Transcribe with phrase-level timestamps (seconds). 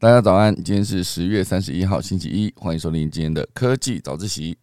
[0.00, 4.56] 大家早安，今天是十月三十一号，星期一，欢迎收听今天的科技早自习。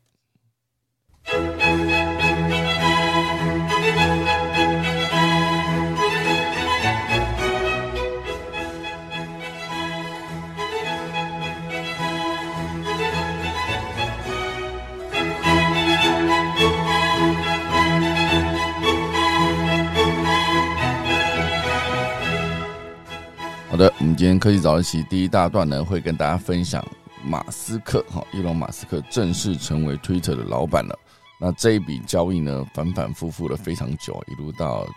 [23.76, 26.82] 好的，我们今天科技早一期第一大段呢，会跟大家分享
[27.22, 30.98] 马斯克哈，伊隆马斯克正式成为 Twitter 的老板了。
[31.42, 34.88] 那这一笔交易呢，反反复复了非常久，一路到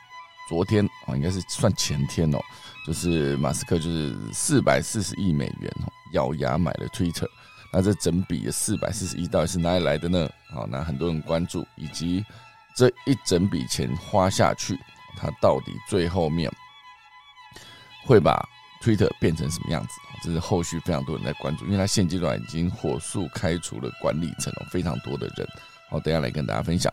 [0.49, 2.39] 昨天啊，应该是算前天哦，
[2.87, 7.27] 就是马斯克就是四百四十亿美元哦，咬牙买了 Twitter。
[7.73, 10.31] 那这整笔的四百四十亿到底是哪里来的呢？
[10.55, 12.25] 好，那很多人关注，以及
[12.77, 14.79] 这一整笔钱花下去，
[15.17, 16.49] 他到底最后面
[18.07, 18.49] 会把
[18.83, 19.89] Twitter 变成什么样子？
[20.23, 25.47] 这是后续非常多人在关注，因为他现阶段已经火速开除了管理层，非常多的人。
[25.89, 26.93] 好，等下来跟大家分享。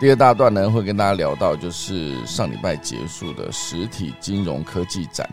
[0.00, 5.26] 第二大段呢，会跟大家聊到就是上礼拜结束的实体金融科技展，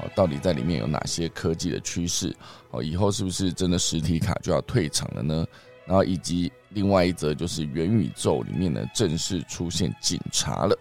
[0.00, 2.36] 哦，到底在里面有哪些科技的趋势？
[2.70, 5.46] 哦，以后是不是真的实体卡就要退场了呢？
[5.86, 10.78] 然后以及另外一则就是元宇宙里面呢正式出现警察了。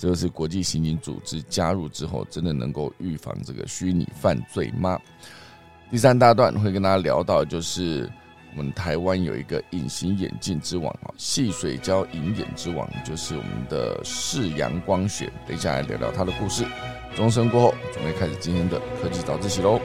[0.00, 4.98] 这个是国际刑警组织加入之后，真的能够预防这个虚拟犯罪吗？
[5.90, 8.10] 第三大段会跟大家聊到，就是
[8.56, 15.30] 我们台湾有一个隐形眼镜之王啊，细水胶银眼之王，就是我们的世阳光学。
[15.46, 16.64] 等一下来聊聊他的故事。
[17.14, 19.78] 钟声过后，准备开始今天的科技早自习喽。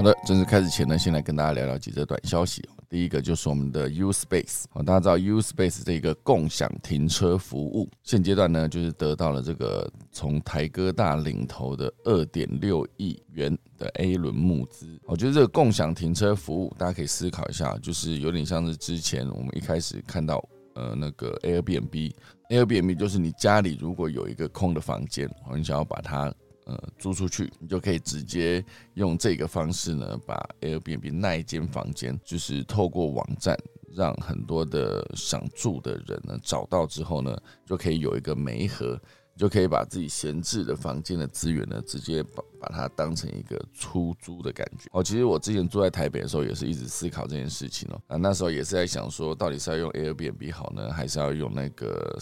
[0.00, 2.66] 好的，正式开始前呢，先来跟大家聊聊几则短消息。
[2.88, 14.98] 第一个就是我们的 U Space，哦，大家知道 U Space 这个共享停车服务，现阶段呢就是得到了这个从台哥大领头的二点六亿元的 A 轮募资。
[15.04, 20.42] 我觉得这个共享停车服务，大家可以思考一下，就是有点像是之前我们一开始看到，
[20.76, 26.32] 呃，那个 Airbnb，Airbnb 就是你家里如果有一个空的房间，你想要把它。
[26.70, 28.64] 呃，租出去，你就可以直接
[28.94, 33.58] 用这个方式呢，把 Airbnb 那一间房间，就是透过网站，
[33.94, 37.36] 让很多的想住的人呢找到之后呢，
[37.66, 39.00] 就可以有一个媒合。
[39.36, 44.86] 就可以把自己闲置的房间的资源呢，直接把把它当成一个出租的感觉。
[44.92, 47.98] 哦，其实我之前住在台北的时候，也是一直思考这件事情哦。
[48.08, 52.18] 啊，那时候也是在想说，到底是要用 Airbnb 好呢，还是要用那个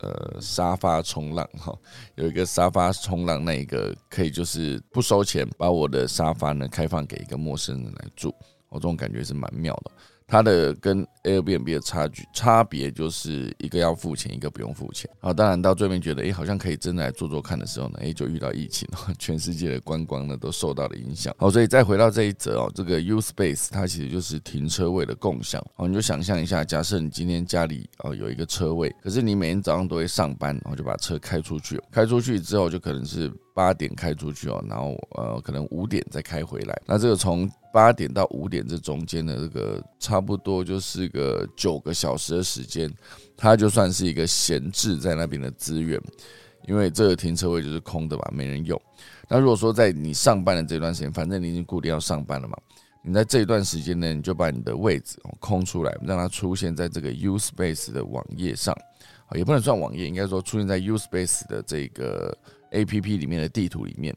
[0.00, 1.76] 呃沙发冲浪哈？
[2.14, 8.32] 有一个沙发冲浪，那一个可以就是不收钱，把我的沙发呢开放给一个陌生人来住。
[8.68, 9.90] 我，这种感觉是蛮妙的。
[10.30, 15.10] 它的跟 Airbnb 的差距差别就是一个要付钱，一个不用付钱。
[15.18, 21.34] 好，当然到最面觉得，哎，好像可以真的来做做看的时候呢，哎，就遇到疫情， 全世界的观光呢都受到了影响。
[21.36, 25.60] 好，所以再回到这一则哦，这个 U Space 它其实就是停车位的共享。
[25.74, 36.80] 哦，你就想象一下，假设你今天家里哦有一个车位，可是你每天早上都会上班，然后就把车开出去，开出去之后就可能是八点开出去哦，然后呃可能五点再开回来。
[36.86, 42.90] 那这个从八点到五点这中间的这个差不多就是个九个小时的时间，
[43.36, 46.00] 它就算是一个闲置在那边的资源，
[46.66, 48.80] 因为这个停车位就是空的嘛，没人用。
[49.28, 52.56] 那如果说在你上班的这段时间，反正你已经固定要上班了嘛，
[53.04, 58.74] 你在这一段时间呢，你就把你的位置空出来，让它出现在这个 U Space 的网页上，
[59.34, 62.36] 也不能算网页，应该说出现在 U Space 的这个
[62.70, 64.14] A P P 里面的地图里面。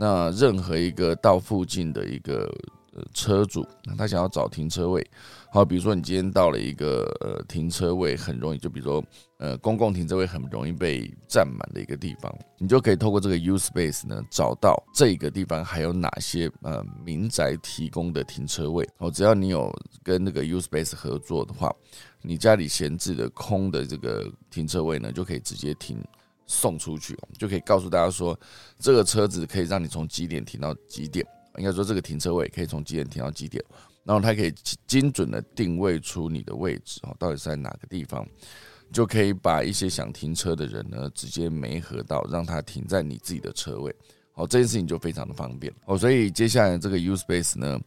[0.00, 2.48] 那任何一个到附近的一个
[2.92, 3.66] 呃车主，
[3.96, 5.04] 他想要找停车位，
[5.50, 9.04] 好，比如说你今天到了一个呃停车位很容易，就比如说
[9.38, 18.88] 呃公共停车位很容易被占满的一个地方，你就可以透过这个 U Space 呢，找到这个地方还有哪些呃民宅提供的停车位。
[18.98, 19.68] 哦，只要你有
[20.04, 21.74] 跟那个 U Space 合作的话，
[22.22, 26.00] 你家里闲置的空的这个停车位呢，就可以直接停。
[26.48, 28.36] 送出去，就可以告诉大家说，
[28.80, 31.24] 这个车子可以让你从几点停到几点。
[31.56, 33.64] 应该说，这个停车位可以从几点停到几点，
[34.04, 34.52] 然后它可以
[34.86, 38.24] 精准的定位出你的位置哦，到底是在哪个地方，
[38.92, 43.94] 就可以把一些想停车的人呢，直接没合到，让他停在你自己的车位。
[44.38, 45.98] 哦，这件事情就非常的方便哦。
[45.98, 47.78] 所以接下来这个 U Space 呢，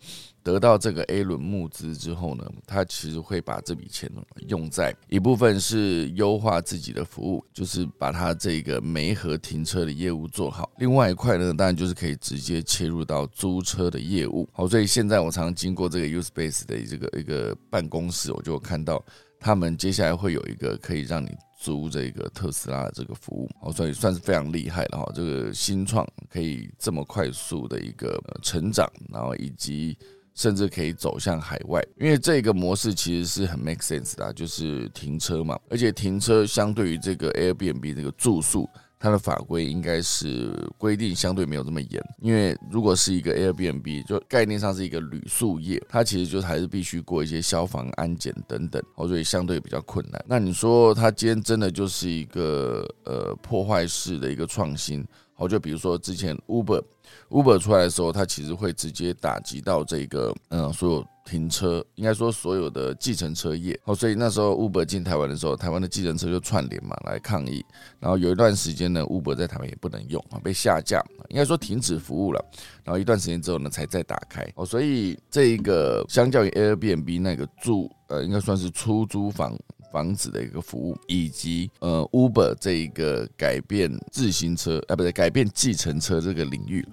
[0.44, 4.12] 得到这个 A 轮募资之后呢，他其实会把这笔钱
[4.48, 10.70] 用在一部分是优化自己的服务，就是把它这个煤和停车的业务做好。
[10.78, 14.48] 另外一块呢，当然就是可以直接切入到租车的业务。
[14.52, 19.02] 好，所以现在我常常经过这个 U Space 的这个一个办公室，我就看到
[19.40, 21.30] 他们接下来会有一个可以让你。
[21.62, 25.12] 租这个特斯拉的这个服务，哦，所以算是非常厉害了哈。
[25.14, 29.96] 这个新创可以这么快速的一个成长，然后以及
[30.34, 38.68] 甚至可以走向海外，因为这个模式其实是很 make sense 的，就是停车嘛，而且停车相对于这个 Airbnb 这个住宿。
[39.02, 50.24] 它的法规应该是规定相对没有这么严，因为如果是一个 Airbnb，就概念上是一个旅宿业，它其实就还是必须过一些消防安检等等，所以相对比较困难。
[50.28, 55.04] 那你说它今天真的就是一个呃破坏式的一个创新？
[55.42, 61.06] 哦，就比如说之前 Uber，Uber 出来的时候，它其实会直接打击到这个嗯所有。
[61.24, 67.64] 停车应该说所有的计程车业，哦，所以那时候 Uber 进台湾的时候，台湾的计程车就串联嘛来抗议，
[68.00, 71.00] 然后有一段时间呢，Uber 在台湾也不能用啊，被下架，
[71.30, 72.44] 应该说停止服务了，
[72.84, 79.56] 然后一段时间之后呢，才再打开，哦，所以这一个相较于 Airbnb 那个住，呃，应该算是出租房
[79.92, 86.88] 房子的一个服务，以及呃 Uber 这一个改变自行车，啊，不对，改变计程车这个领域。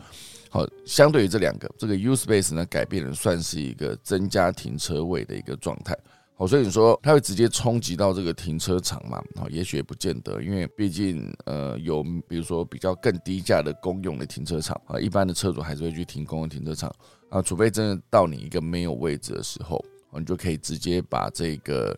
[0.50, 5.94] 好，相对于这两个，这个 U Space 呢，改变了算是一个增加停车位的一个状态。
[6.36, 9.22] 好，所以你说它会直接冲击到这个停车场嘛？
[9.36, 16.90] 好，也许也不见得，因为毕竟呃有比如说比较更低价的公用的停车场啊，一般的车主还是会去停公共停车场
[17.28, 19.84] 啊，除非真的到你一个没有位置的时候，
[20.18, 21.94] 你就可以直接把这个。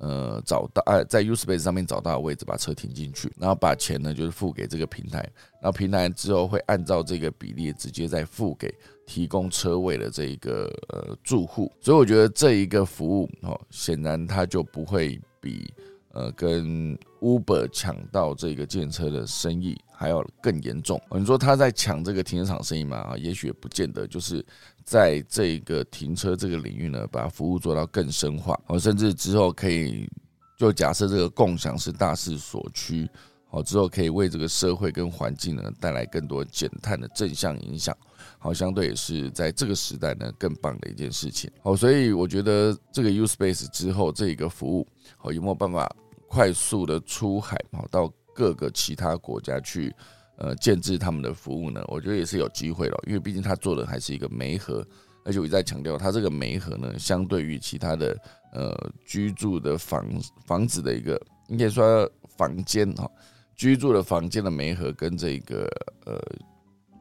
[0.00, 5.18] 呃，找到哎，在 U Space 上面找到位置，把车停进去，然后把钱呢就是付给这个平台，
[5.60, 8.74] 然后平台之后会按照这个比例直接再付给
[9.06, 15.70] 提供车位的这一个呃住户，所以我觉得这一个服务哦，显然它就不会比
[16.12, 20.98] 呃跟 Uber 抢到这个建车的生意还要更严重。
[21.10, 22.96] 你说他在抢这个停车场生意嘛？
[22.96, 24.42] 啊，也许不见得，就是。
[24.90, 30.10] 在这个停车这个领域呢，把服务做到更深化，哦，甚至之后可以
[30.58, 33.08] 就假设这个共享是大势所趋，
[33.48, 37.96] 好，之后可以为这个社会跟环境呢带来更多减碳的正向影响，
[38.36, 44.84] 好，相对也是在这个时代呢更棒的一件事情，好，所以我觉得这个 U Space 之后这一个服务，
[45.18, 45.88] 好，有没有办法
[46.26, 49.94] 快速的出海，好，到各个其他国家去？
[50.40, 54.82] 呃，建制他们的服务呢，我觉得也是有机会了，因为毕竟他做的还是一个媒合，
[55.22, 58.18] 而且我一再强调，他这个媒合呢，相对于其他的
[58.52, 60.06] 呃居住的房
[60.46, 63.06] 房子的一个，应该说房间哈，
[63.54, 65.68] 居住的房间的媒合跟这个
[66.06, 66.18] 呃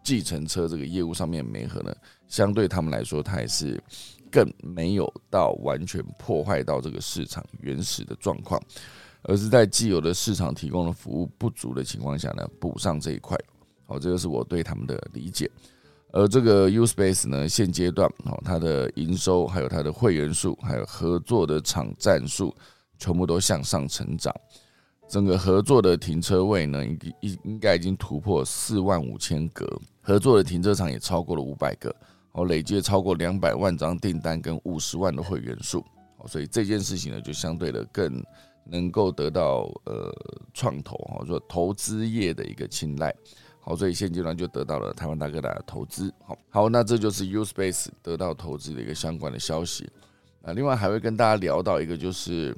[0.04, 1.96] 计程车这个业务上面媒合呢，
[2.28, 3.82] 相对他们来说，它也是
[4.30, 8.62] 更没有到完全破坏到这个市场原始的状况。
[9.24, 13.38] 而是在既有的市场提供的服务不足的情况下呢，补上这一块。
[13.86, 15.50] 好，这个是我对他们的理解。
[16.12, 22.56] 而这个 U Space 呢，现阶段哦，它的营收、还有它的会员数、还有合作的场站数，
[22.98, 24.34] 全部都向上成长。
[25.08, 29.68] 整个合作的停车位呢，应应应该已经突破四万五千个，
[30.02, 31.96] 合作的停车场也超过了五百个。
[32.32, 35.84] 哦，累计超过两百万张订单跟五十万的会员数。
[36.18, 38.24] 哦，所以这件事情呢，就相对的更。
[38.72, 40.14] 能够得到呃
[40.54, 43.14] 创投哈，说投资业的一个青睐，
[43.60, 49.90] 好，所以现阶段就得到了台湾大哥大的投资，好，好，那这就是 U Space 得到投资的一个相关的消息
[50.44, 50.54] 啊。
[50.54, 52.56] 另外还会跟大家聊到一个，就是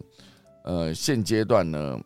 [0.63, 1.99] 呃现阶段呢，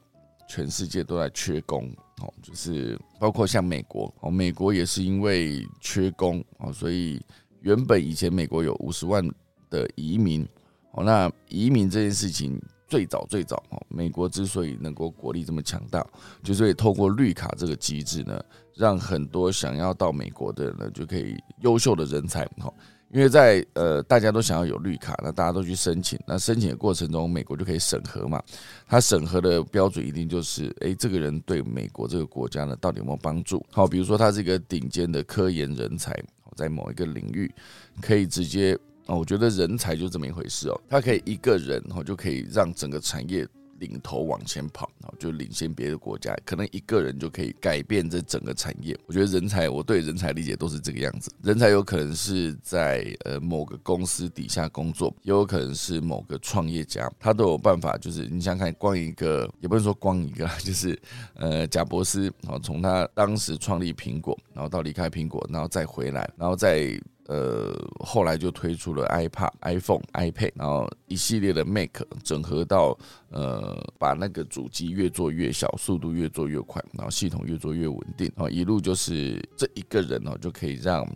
[0.47, 7.19] 全世界都在缺工，哦，就是包括像美国，哦，美国也是因为缺工，哦，所以
[7.61, 9.27] 原本以前美国有五十万
[9.69, 10.47] 的移民，
[10.91, 12.61] 哦，那移民这件事情。
[12.87, 16.05] 最早最早哦，美国之所以能够国力这么强大，
[16.43, 18.39] 就是透过绿卡这个机制呢，
[18.75, 22.71] 让很多想要到美国的人呢，就可以优秀的人才哈，
[23.11, 28.41] 因为在呃大家都想要有绿卡，那大家都去申请，那申请的过程中，美国就可以审核嘛，
[28.85, 33.65] 它审核的标准一定就是，诶，这个人对美国这个国家呢，到底有没有帮助？
[33.71, 36.15] 好，比如说他是一个顶尖的科研人才，
[36.55, 37.51] 在某一个领域
[37.99, 38.77] 可以直接。
[39.07, 43.47] 哦，我觉得人才就这么一回事哦，他可以一个人哦就可以让整个产业
[43.79, 48.97] 领头往前跑，然后就领先别的国家，可能一个人就可以改变这整个产业。
[49.05, 51.29] 我觉得人才，我对人才理解都是这个样子。
[51.43, 57.97] 人才有可能是在呃某个公司底下工作，也有可能是某个创业家，他都有办法。
[57.97, 60.97] 就是你想看，光一个也不能说光一个，就是
[61.35, 66.97] 呃贾伯斯，然后从他当时创立苹果，然后到离开苹果，然后再回来，然后再。
[67.27, 71.89] 呃，后来就推出了 iPad、iPhone、iPad，然后一系列的 Mac
[72.23, 72.97] 整合到
[73.29, 81.07] 呃，把那个主机越做越小，速度越做越快，然后系统越做越稳定，啊，一路就是这一个人哦，就可以让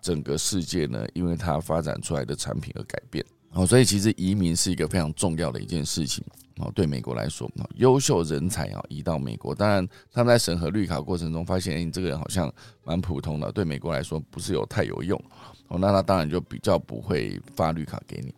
[0.00, 3.24] 整个世界呢，因为他发展出来的产品而改变。
[3.52, 6.22] 哦，所以其实移民是一个非常重要的一件事情。
[6.58, 15.22] 哦，对美国来说，优秀人才啊移到美国，当然他们在审核绿卡过程中发现，哎，你这个人好像蛮普通的，对美国来说不是有太有用。
[15.68, 18.34] 哦，那他当然就比较不会发绿卡给你。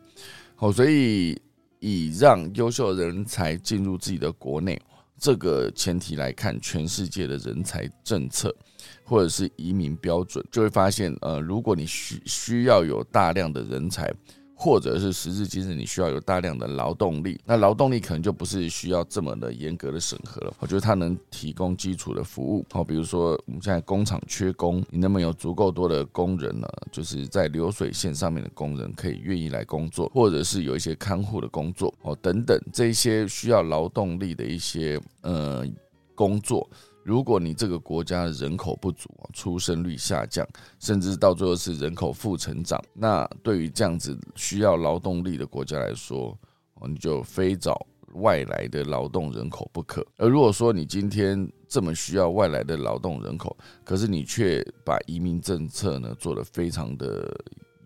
[0.58, 1.40] 哦，所以
[1.80, 4.80] 以让优秀人才进入自己的国内
[5.18, 8.54] 这个前提来看，全世界的人才政策
[9.04, 14.12] 或者是移民标准，就会发现，呃，如果你需需要有大量的人才。
[14.60, 20.52] 或者是时至今日，你需要有大量的劳动力，那劳动力可能就不是需要这么的严格的审核了。
[20.58, 26.66] 我觉得它能提供基础的服务，好，比如说我们现在工厂缺工，你能不能有足够多的工人呢？
[26.90, 35.64] 就是在流水线上面的工人可以愿意来工作，或者是有一些看护的工作，哦，等等这些需要劳动力的一些呃
[36.16, 36.68] 工作。
[37.08, 40.46] 如果你这个国家人口不足出生率下降，
[40.78, 46.38] 甚至到最后是人口负成长，那对于这样子需要劳动力的国家来说，
[46.86, 47.86] 你就非找
[48.16, 50.06] 外来的劳动人口不可。
[50.18, 57.34] 而如果说你今天这么需要外来的劳动人口，可是你却把移民政策呢做得非常的。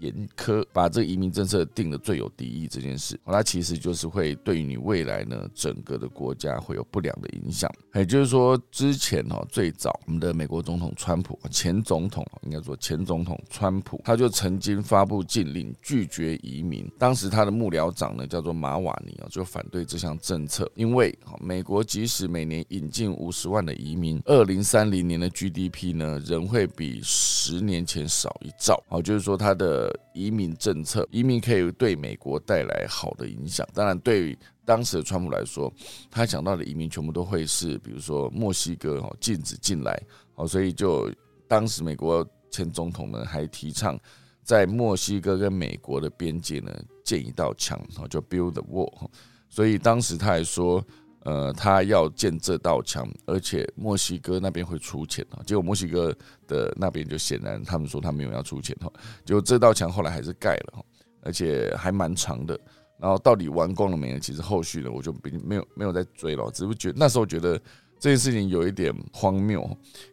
[0.02, 7.72] 严苛把这个移民政策定的最有敌意这件事，那其实就是会对于你未来呢整个的国家会有不良的影响。
[7.94, 16.90] 也就是说，之前哦最早我们的美国总统川普前总统应该说前总统川普，他就曾经发布禁令拒绝移民。
[16.98, 28.82] 当时他的幕僚长呢叫做马瓦尼啊，就反对这项政策，因为美国即使每年引进五十万的移民，二零三零年的 GDP 呢仍会比十年前少一兆。
[28.88, 29.91] 哦，就是说他的。
[30.12, 33.66] 移民政策，移民可以对美国带来好的影响。
[33.74, 35.72] 当然，对于当时的川普来说，
[36.10, 40.00] 他想到的移民全部都会是，比如说墨西哥哦，禁止进来
[40.34, 41.10] 哦，所以就
[41.46, 43.98] 当时美国前总统呢还提倡
[44.42, 46.72] 在墨西哥跟美国的边界呢
[47.04, 49.10] 建一道墙哦，就 build the wall。
[49.48, 50.84] 所以当时他还说。
[51.24, 55.38] 呃，他要建这道墙，而且墨西哥那边会出钱啊。
[55.46, 56.12] 结果墨西哥
[56.48, 58.92] 的那边就显然他们说他没有要出钱哈。
[59.24, 60.84] 结果这道墙后来还是盖了哈，
[61.22, 62.58] 而且还蛮长的。
[62.98, 64.18] 然后到底完工了没有？
[64.18, 66.50] 其实后续呢，我就没没有没有再追了。
[66.50, 67.56] 只是觉得那时候觉得
[68.00, 69.62] 这件事情有一点荒谬，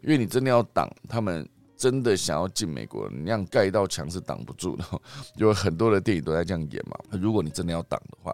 [0.03, 4.83] 因为你真的要挡他们，真的想要进美国，你那样盖一道墙是挡不住的。
[5.37, 6.95] 有很多的电影都在这样演嘛。
[7.19, 8.31] 如果你真的要挡的话。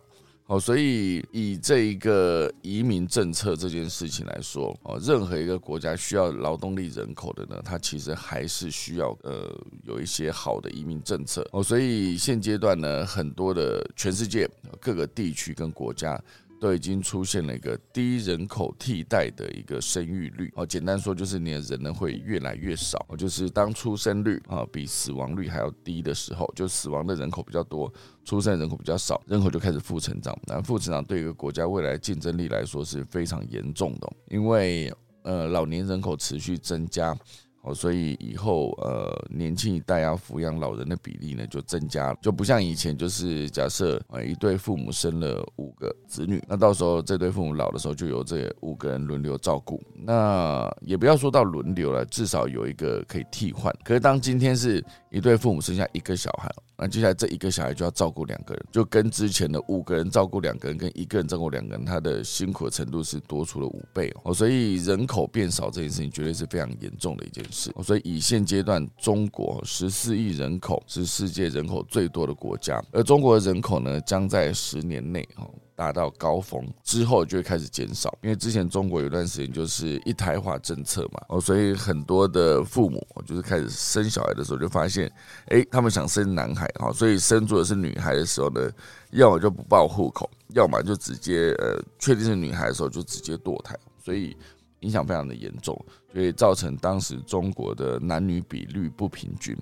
[0.48, 9.52] 好，所以以这一个移民政策这件事情来说，哦，任何一个国家需要劳动力人口的呢，它其实还是需要呃
[9.86, 11.48] 有一些好的移民政策。
[11.52, 14.48] 哦，所以现阶段呢，很多的全世界
[14.80, 16.22] 各个地区跟国家。
[16.60, 27.92] 都已经出现了一个低人口替代的一个生育率哦，简单说就是你的人呢会越来越少，就是当出生率啊比死亡率还要低的时候，就死亡的人口比较多，
[28.24, 30.38] 出生人口比较少，人口就开始负成长。
[30.48, 34.94] 那负成长对一个国家未来竞争力来说是非常严重的，因为
[35.24, 37.16] 呃老年人口持续增加。
[37.66, 49.82] 哦，所以以后呃，年轻一代要抚养老人的比例呢就增加了，就不像以前，就是假设呃一对父母生了五个子女，那到时候这对父母老的时候就由这五个人轮流照顾。
[49.96, 53.76] 那也不要说到轮流了，至少有一个可以替换。
[53.84, 56.52] 可是当今天是一对父母生下一个小孩。
[56.78, 64.34] 那接下来这一个小孩就要照顾两个人，就跟之前的五个人照顾两个人，跟一个人照顾两个人，他的辛苦的程度是多出了五倍哦。
[64.34, 67.74] 所以人口变少这件事情绝对是非常严重的一件事。
[67.84, 75.50] 所以以现阶段中国十四亿人口是世界人口最多的国家，而中国的人口呢将在十年内哦。
[75.76, 85.12] 达到高峰之后就会开始减少，因为之前中国有段时间就是一胎化政策嘛，哦，所以很多的父母就是开始生小孩的时候就发现，
[85.48, 88.72] 哎，他们想生男孩哈，所以生出的是女孩的时候呢，
[89.12, 94.36] 要么就不报户口，要么就直接呃确定是女孩的时候就直接堕胎，所以
[94.80, 95.78] 影响非常的严重，
[96.14, 99.58] 所以造成当时中国的男女比率不平均。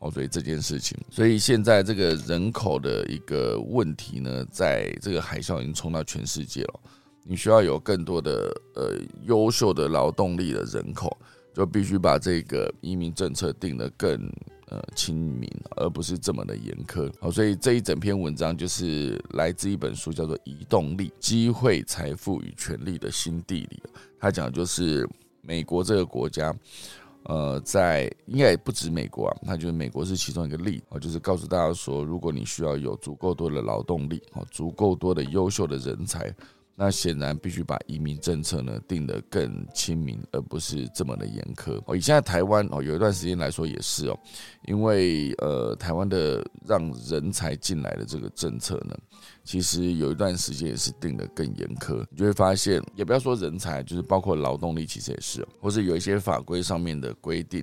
[0.00, 6.80] 哦，所以这件事情，所以现在这个人口的一个问题呢，在这个海啸已经冲到全世界了。
[7.22, 11.16] 你需要有更多的呃优秀的劳动力的人口，
[11.54, 14.18] 就必须把这个移民政策定得更
[14.68, 17.12] 呃亲民，而不是这么的严苛。
[17.20, 23.82] 好，所以这一整篇文章就是来自一本书，叫做《移动力：机会、财富与权力的新地理》。
[24.18, 25.06] 它讲的就是
[25.42, 26.54] 美国这个国家，
[27.24, 36.34] 呃，在应该也不止美国啊，那就是美国是其中一个例啊，就是告诉大家说，如果你需要有足够多的劳动力啊，足够多的优秀的人才。
[36.82, 41.94] 那显然必须把移民政策呢定得更亲民，而不是这么的严苛哦。
[41.94, 44.18] 以现在台湾哦，有一段时间来说也是哦，
[44.64, 48.96] 因为呃，台湾的让人才进来的这个政策呢，
[49.44, 52.02] 其实有一段时间也是定得更严苛。
[52.08, 57.62] 你就会发现，也不要说人才，就是包括劳动力，其实也是，或是有一些法规上面的规定，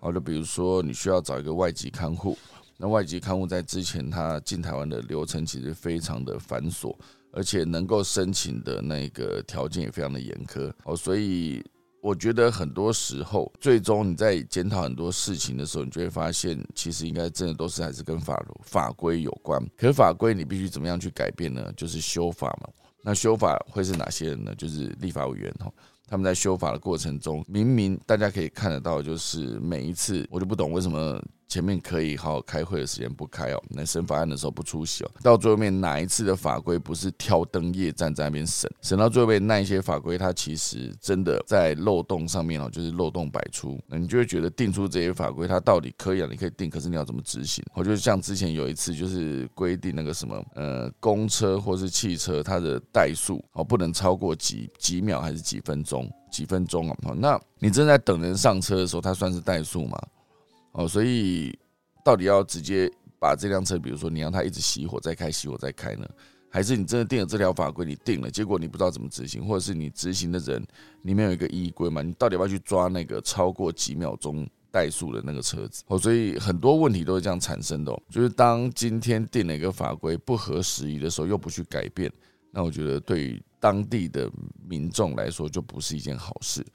[0.00, 2.34] 好就比如说你需要找一个外籍看护，
[2.78, 6.96] 那外籍看护在之前他进台湾的流程其实非常的繁琐。
[7.36, 11.62] 而且能够申请的那个条件也非常的严苛哦，所以
[12.00, 19.60] 我觉得很多时候，最终你在检讨很多事情的时候，你就会发现，其实应该真的都是还是跟法法规有关。
[19.76, 21.72] 可是法规你必须怎么样去改变呢？
[21.76, 22.68] 就是修法嘛。
[23.02, 24.54] 那修法会是哪些人呢？
[24.54, 25.70] 就是立法委员哈。
[26.06, 31.20] 他们在修法的过程中，明明大家可以看得到，就是每一次我就不懂为什么。
[31.54, 47.64] 前面可以好好开会的时间不开哦，那审法案的时候不出席哦，到最后面哪一次的法规不是挑灯夜战在那边审，审到最后面那一些法规它其实真的在漏洞上面哦，就是漏洞百出，那你就会觉得定出这些法规它到底可以啊，你可以定，可是你要怎么执行？
[47.72, 56.96] 我就像之前有一次就是规定那个什么呃公车或是汽车它的怠速哦不能超过几几秒还是几分钟几分钟啊？
[57.16, 59.96] 那你正在等人上车的时候，它算是怠速吗？
[60.74, 61.56] 哦，所以
[62.04, 66.06] 到底要直接把这辆车，比如说你让它一直熄火再开，熄火再开呢，
[66.50, 70.64] 还是你真的定了这条法规，你定了，结果你不知道怎么执行，或者是你执行的人
[71.02, 72.02] 里面有一个依规嘛？
[72.02, 75.84] 你到底要不要去抓那个超过几秒钟怠速的那个车子？
[75.86, 77.92] 哦，所以很多问题都是这样产生的。
[77.92, 82.12] 哦，就是当今天定了一个法规不合时宜的时候，又不去改变，
[82.50, 84.28] 那我觉得对于当地的
[84.68, 86.66] 民众来说，就不是一件好事。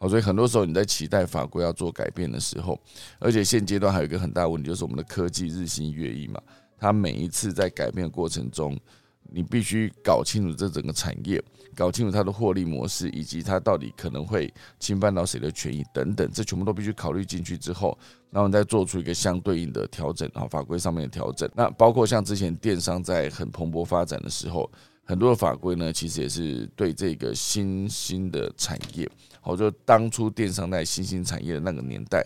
[0.00, 2.78] 好，所以很多时候你在期待法规要做改变的时候，
[3.18, 6.40] 而且现阶段还有一个很大问题，就是我们的科技日新月异嘛。
[6.78, 8.78] 它每一次在改变的过程中，
[9.24, 11.42] 你必须搞清楚这整个产业，
[11.74, 17.98] 搞清楚它的获利模式，以及它到底可能会侵犯到谁的权益等等，这全部都必须考虑进去之后，
[18.30, 21.50] 然后再做出一个相对应的调整啊，法规上面的调整。
[21.56, 24.70] 那包括像之前电商在很蓬勃发展的时候。
[25.08, 29.10] 很多的法规呢，其实也是对这个新兴的产业，
[29.40, 32.22] 好，就当初电商在新兴产业的那个年代，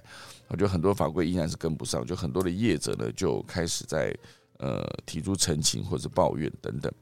[0.49, 4.13] 我觉得很多法规依然是跟不上，就很多的业者呢就开始在
[4.59, 6.93] 呃提出澄清或者抱怨等等，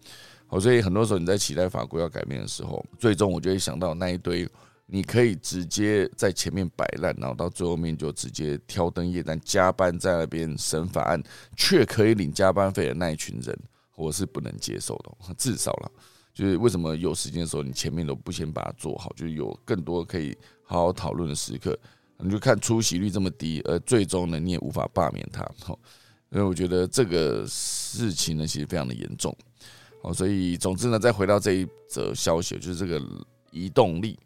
[0.46, 4.46] 好，所以很多时候你在期待法规要改变的时候，最终我就会想到那一堆
[4.84, 11.22] 你可以直接在前面摆烂，然后到最后面就直接挑灯夜战加班在那边审法案，
[11.56, 13.58] 却可以领加班费的那一群人。
[14.00, 15.92] 我是不能接受的，至少了，
[16.32, 21.78] 就是为什么有时间的时候，你前面都不先把它做好，就是有更多可以好好讨论的时刻，
[22.18, 25.78] 你就看出席率这么低，而最终呢，你也无法罢免他，好，
[26.30, 29.36] 因为我觉得这个事情呢，其实非常的严重，
[30.02, 33.02] 好，所以总之呢，再回到这一则消息，就是这个
[33.50, 34.18] 移动力。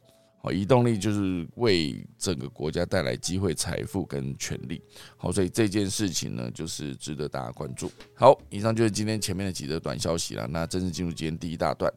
[0.45, 4.79] 好，移动力就是为整个国家带来机会、财富跟权利。
[5.17, 7.91] 好，所以这件事情呢，就是值得大家关注。
[8.15, 10.47] 好，以上就是今天前面的几则短消息了。
[10.47, 11.91] 那正式进入今天第一大段，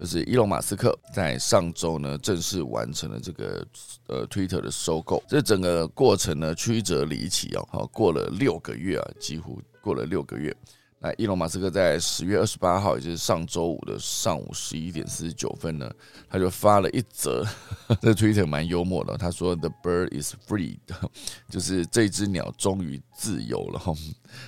[0.00, 3.66] 就是伊隆马斯克在上周呢正式完成了这个
[4.06, 5.22] 呃 Twitter 的收购。
[5.28, 10.56] 这整个过程呢曲折离奇哦，好，过了六个月啊，几乎过了六个月。
[11.02, 15.90] 那伊隆马斯克在十月二十八号，也就是上周五的上午十一点四十九分呢，
[16.28, 17.42] 他就发了一则，
[18.02, 19.16] 这 Twitter 蛮幽默的。
[19.16, 20.76] 他说：“The bird is free，
[21.48, 23.94] 就是这只鸟终于自由了。”哈，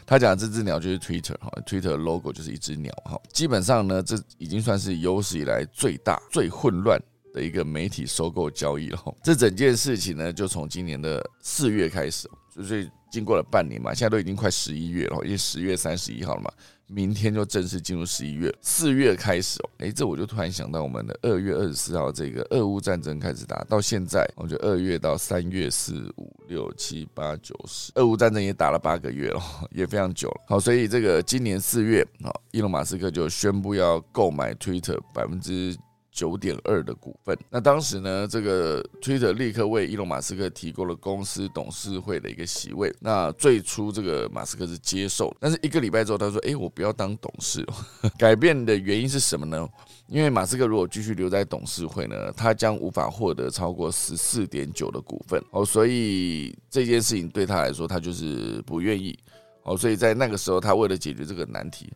[0.04, 3.18] 他讲这只鸟就是 Twitter 哈，Twitter logo 就是一只鸟哈。
[3.32, 7.00] 基本上呢，这已经算是有史以来最大、最混乱
[7.32, 9.02] 的一个媒体收购交易了。
[9.22, 12.90] 这整件事情呢，就从今年的四月开始，就是。
[13.12, 16.50] 经过了半年嘛，现在都已经快十一月了，因为十月三十一号了嘛，
[16.86, 30.40] 明天就正式进入十一月，四月开始哦，哎，这我就突然想到我们的二月二十四号这个俄乌战争开始打，到现在，我觉得二月到三月四五六七八九十，俄乌战争也打了八个月了， 也非常久了。
[30.48, 35.76] 好，所以这个今年四月啊，伊隆马斯克就宣布要购买 Twitter 百分之
[36.12, 37.36] 九点二的股份。
[37.50, 42.94] 那当时呢，这个 Twitter 立刻为伊隆马斯克提供了公司董事会的一个席位。
[43.00, 47.66] 那最初这个马斯克是接受，但是一个礼拜之后，他说：“哎，我不要当董事。
[48.18, 49.66] ”改变的原因是什么呢？
[50.06, 59.18] 因为马斯克如果继续留在董事会呢，他将无法获得超过十四点九的股份哦，所以这件事情对他来说，他就是不愿意
[59.62, 61.90] 哦，所以在那个时候，他为了解决这个难题，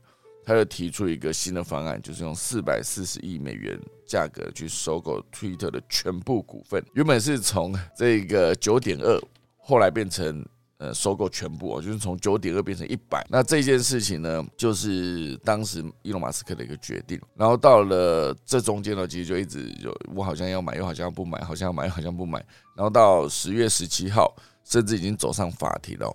[0.47, 9.21] 他就提出一个新的方案，就是用四百四十亿美元价格去收购 Twitter 的全部股份，原本是从这个九点二，
[9.59, 10.43] 后来变成。
[10.79, 13.27] 呃，收购全部哦，就是从九点二变成一百。
[13.31, 17.19] 那这件事情呢，就是当时伊隆马斯克的一个决定。
[17.35, 22.45] 然后到了这中间呢，其实就一直有我好像要买，又好像不买，好像要买，好像不买。
[22.75, 26.15] 然后到十月十七号，甚至已经走上法庭了。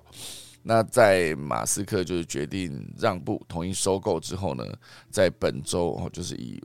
[0.64, 4.66] 那在马斯克就是决定让步，同意收购之后呢，
[5.10, 6.62] 在本周哦，就是以。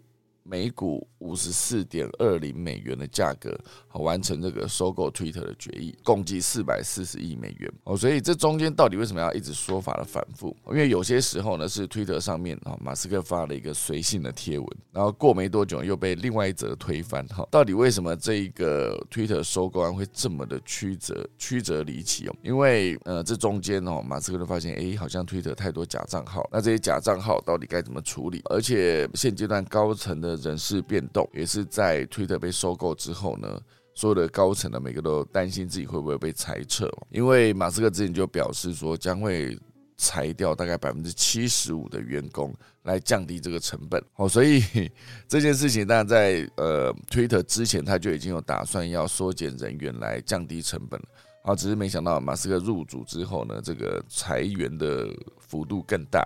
[0.49, 7.97] 每股五十四点二零美元的价格，好完成这个收购 Twitter 的决议，共计四百四十亿美元哦。
[7.97, 10.57] 所以这中间到底为什么要一直说法的反复？
[10.69, 17.27] 因为有些时候呢是 Twitter 上面啊，马斯克发了一个随性的贴文，然后过没多久又被另外一则推翻。
[17.29, 22.37] 哈，到底为什么这一个 Twitter 收购案会这么的曲折曲折离奇哦？
[22.43, 28.41] 因为呃，这中间哦，马斯克就发现，哎，好像 Twitter 太多假账号，那这些假账号到底该怎么处理？
[28.45, 30.36] 而且现阶段高层的。
[30.37, 33.61] 人事变动也是在 Twitter 被收购之后呢，
[33.95, 39.59] 所有的高层呢，每个都担心自己会不会被裁撤，因为马斯克之前就表示说将会
[39.97, 44.03] 裁掉大概百分之七十五的员工来降低这个成本。
[44.17, 44.63] 哦，所以
[45.27, 51.07] 这件事情当然在呃 Twitter 之前他就已经有打算要缩减人员来降低成本了
[51.45, 56.23] 啊，只是没想到马斯克入主之后呢，这个裁员的幅度更大。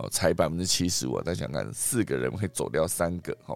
[0.00, 3.54] 哦，才百分之七十五，再想看四个人会走掉三个哈，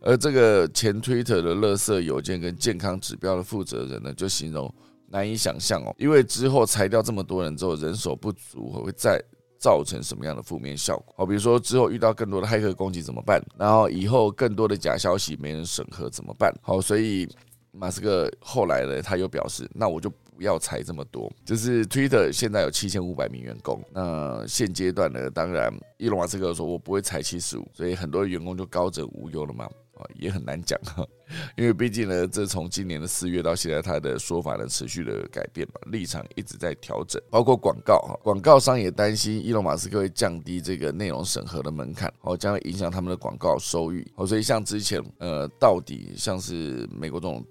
[0.00, 4.72] 而这个前 Twitter 的垃圾邮件跟健康指标的负责人呢，就形容
[5.08, 9.20] 难以想象哦，因为之后裁掉这么多人之后，人手不足会再
[9.58, 11.14] 造成什么样的负面效果？
[11.18, 13.42] 好，比如说之后遇到更多的黑客攻击怎么办？
[13.58, 16.54] 然后以后更多的假消息没人审核怎么办？
[16.62, 17.28] 好，所以
[17.72, 20.12] 马斯克后来呢，他又表示，那我就。
[20.36, 31.06] 不要裁这么多，就是 Twitter 现在有七千五百名员工，那现阶段呢，当然伊隆马斯克说我不会裁七十五，所以很多员工就高枕无忧了嘛，啊，也很难讲哈，
[31.56, 47.42] 因为毕竟呢，这从今年的四月到现在，他的说法呢持续的改变嘛，立场一直在调整，包括广告哈，广告商也担心伊隆马斯克会降低这个内容审核的门槛，哦，将会影响他们的广告收益，哦，所以像之前呃，到底像是美国这种。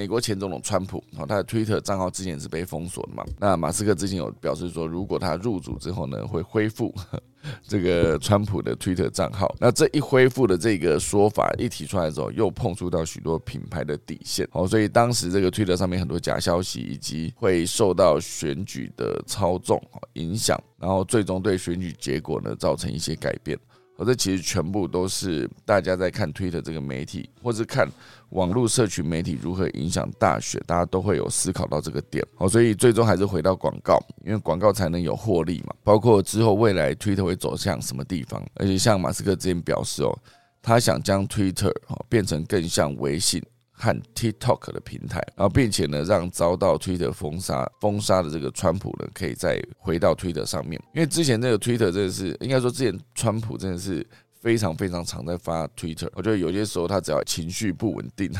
[0.00, 3.22] 美国前总统川普，哦，他的 Twitter 账号之前是被封锁的嘛？
[3.38, 6.90] 那马斯克之前有表示说，如果他入主之后呢，会恢复
[7.68, 9.54] 这个川普的 Twitter 账号。
[9.60, 19.78] 那这一恢复的这个说法一提出来之后，又碰触到许多品牌的底线，哦，所以当时这个 Twitter 上面很多假消息，以及会受到选举的操纵
[20.14, 23.58] 影响，然后最终对选举结果呢造成一些改变。
[23.98, 27.86] 而这其实全部都是大家在看 Twitter 这个媒体，或是看
[28.30, 32.24] 网络社群媒体如何影响大学，大家都会有思考到这个点。
[32.36, 35.74] 好，所以最终还是回到广告，因为广告才能有获利嘛。
[35.84, 40.18] 包括之后未来 Twitter 会走向什么地方，而且像马斯克之前表示哦，
[40.62, 43.42] 他想将 Twitter 哦变成更像微信。
[43.82, 50.78] 和 TikTok 的平台，然后并且呢，让遭到 Twitter 封杀封杀的这个川普呢，可以再回到 Twitter 上面。
[50.94, 54.06] 因为之前这个 Twitter 真的是，应该说之前川普真的是
[54.40, 56.08] 非常非常常在发 Twitter。
[56.14, 58.32] 我觉得有些时候他只要情绪不稳定，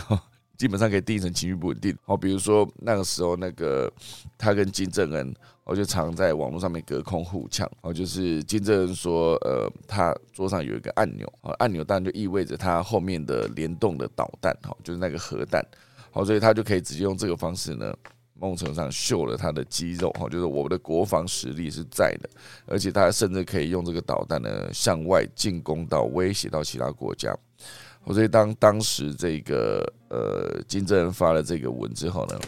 [0.57, 1.97] 基本上可以定义成情绪不稳定。
[2.05, 3.93] 好，比如说那个时候那个
[4.37, 5.35] 他跟金正恩。
[5.63, 15.65] 我就常在网络上面隔空互呛，哦，就是金正恩说，呃，他桌上有一个按钮，哦，按钮当然就意味着他后面的联动的导弹，哈，就是那个核弹，
[16.11, 17.95] 好，所以他就可以直接用这个方式呢，
[18.41, 22.31] 某种程度上秀了他的肌肉，哈，就是我们的国防实力是在的，
[22.67, 27.37] 而且他甚至可以用这个导弹呢向外进攻到威胁到其他国家，
[28.07, 32.41] 所以当当时这个呃金正恩发了这个文之后呢。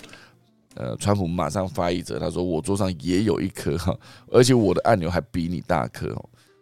[0.75, 3.95] 呃，川普马上发一则，他说我桌上也有一颗哈，
[4.31, 6.09] 而且我的按钮还比你大颗。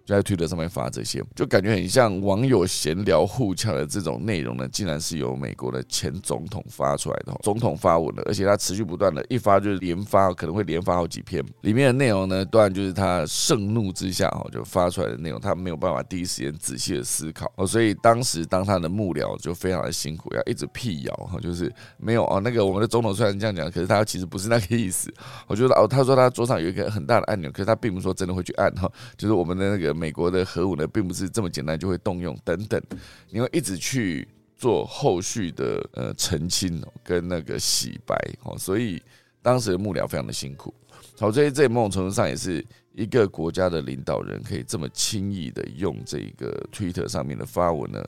[0.04, 25.12] 就在推特上面发这些，就感觉很像网友闲聊互呛的这种内容呢，竟然是由美国的前总统发出来的，总统发文的，而且他持续不断的，一发就是连发，可能会连发好几篇，里面的内容呢，当然就是他盛怒之下哈就发出来的内容，他没有办法第一时间仔细的思考哦，所以当时当他的幕僚就非常的辛苦，要一直辟谣哈，就是没有哦，那个我们的总统虽然这样讲，可是他其实不是那个意思，
[25.46, 29.99] 我觉得哦，他说他桌上有一个很大的按钮，可是他并不是说真的会去按哈，就是我们的那个。
[30.00, 32.82] 美国的核武呢，并不是这么简单就会动用等等，
[33.28, 39.02] 你会一直去做后续的呃澄清跟那个洗白哦，所以
[39.42, 40.72] 当时的幕僚非常的辛苦。
[41.18, 48.02] 好，所以这某种程度上也是一个国家的领导人可以这么轻易的用这个 Twitter 上面的发文呢？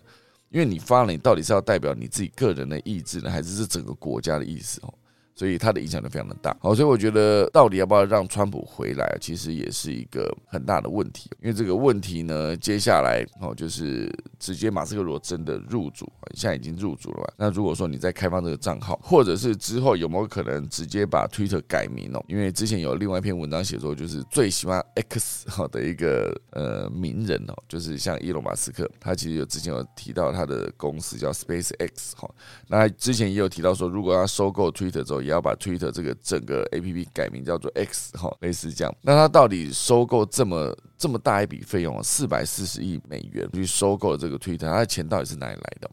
[0.48, 4.92] 因为你发了，你到底是要代表你自己个人的意志呢，还是是整个国家的意思哦？
[5.35, 11.31] 所以它的影响力非常的大，好，所以我觉得到底要不要让川普回来，其实也是一个很大的问题。
[11.40, 17.33] 因为这个问题呢，接下来哦，就是直接马斯克如果真的入主，现在已经入主了嘛？
[17.38, 22.23] 那如果说你在开放这个账号，或者是之后有没有可能直接把 Twitter 改名哦？
[22.29, 32.31] 因为之前有另外一篇文章写说，就是最喜欢 X 哈的一个呃名人哦，就是像伊隆马斯克，他其实有之前有提到他的公司叫 Space X 哈，
[32.68, 35.21] 那之前也有提到说，如果要收购 Twitter 之后。
[35.22, 38.94] 也要把 Twitter 这个整个 A P P 改名叫做 X 哈，类似这样。
[39.02, 45.90] 那他到底收购这么这么大一笔费用，四百四十亿美元去收购这个 Twitter，他的钱到底是哪里来的？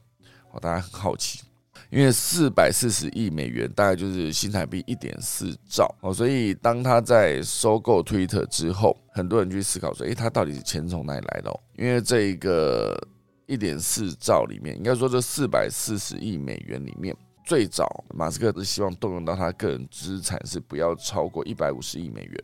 [0.51, 1.41] 哦，大家很好奇，
[1.89, 11.59] 因为四百四十亿美元大概就是新台币一点四兆哦，所以当他在收购 Twitter 之后，很多人去思考说，诶，他到底是钱从哪里来的？
[11.77, 12.99] 因为这一个
[13.45, 17.15] 一点四兆里面，应该说这四百四十亿美元里面。
[17.49, 22.43] 最早，马斯克是希望动用到他个人资产是不要超过一百五十亿美元。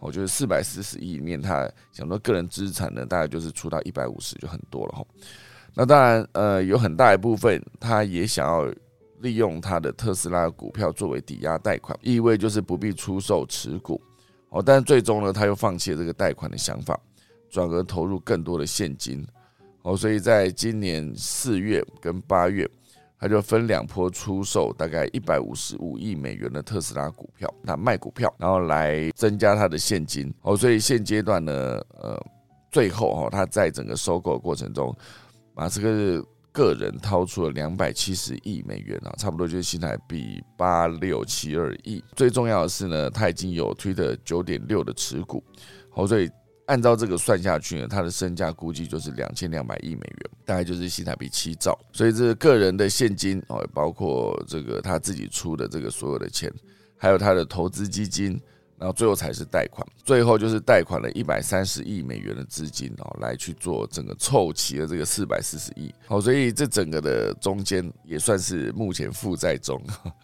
[0.00, 5.06] 我觉得四百四十亿里面，他想说个人资产呢，大概就是出到一百五十就很多了哈。
[5.72, 8.68] 那当然，呃，有很大一部分他也想要
[9.20, 14.02] 利用他的特斯拉股票作为抵押贷款，意味就是不必出售持股。
[14.48, 16.98] 哦，但最终呢，他又放弃了这个贷款的想法，
[17.48, 19.24] 转而投入更多的现金。
[19.82, 22.68] 哦，所以在今年四月跟八月。
[23.20, 30.32] 他就分两波出售大概一百五十五亿美元的特斯拉股票，那卖股票，然后来增加他的现金。
[30.42, 31.52] 哦，所以现阶段呢，
[32.00, 32.18] 呃，
[32.70, 34.96] 最后哈，他在整个收购过程中，
[35.54, 42.02] 马斯克个人掏出了两百七十亿美元啊，差不多就是新台币八六七二亿。
[42.14, 45.42] 最重要的是呢，他已经有推的九点六的持股，
[45.94, 46.30] 哦，所以。
[46.68, 51.78] 按照这个算下去呢，他的身价估计就是两千两百亿美元，大概就是新台币七兆。
[51.92, 56.52] 所以这个人的现金哦，包括这个他自己出的这个所有的钱，
[56.98, 58.38] 还有他的投资基金，
[58.76, 65.90] 然后最后才是贷款，最后就是贷款了一百三十亿美元的资金哦，来去做整个凑齐了这个四百四十亿。
[66.06, 69.82] 好，所以这整个的中间也算是目前负债中，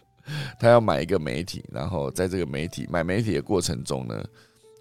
[0.61, 4.23] 他要买一个媒体，然后在这个媒体买媒体的过程中呢。